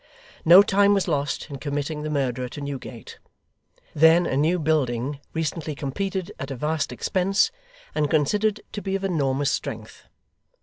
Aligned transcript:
No 0.43 0.63
time 0.63 0.95
was 0.95 1.07
lost 1.07 1.47
in 1.51 1.59
committing 1.59 2.01
the 2.01 2.09
murderer 2.09 2.49
to 2.49 2.59
Newgate; 2.61 3.19
then 3.93 4.25
a 4.25 4.35
new 4.35 4.57
building, 4.57 5.19
recently 5.35 5.75
completed 5.75 6.31
at 6.39 6.49
a 6.49 6.55
vast 6.55 6.91
expense, 6.91 7.51
and 7.93 8.09
considered 8.09 8.61
to 8.71 8.81
be 8.81 8.95
of 8.95 9.03
enormous 9.03 9.51
strength. 9.51 10.07